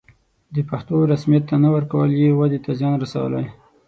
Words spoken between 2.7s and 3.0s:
زیان